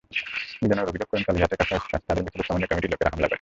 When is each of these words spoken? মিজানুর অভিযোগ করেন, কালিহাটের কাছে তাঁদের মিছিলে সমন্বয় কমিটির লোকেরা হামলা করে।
মিজানুর 0.61 0.89
অভিযোগ 0.89 1.07
করেন, 1.09 1.23
কালিহাটের 1.23 1.57
কাছে 1.61 1.73
তাঁদের 2.07 2.23
মিছিলে 2.25 2.45
সমন্বয় 2.47 2.69
কমিটির 2.69 2.91
লোকেরা 2.91 3.09
হামলা 3.09 3.19
করে। 3.19 3.29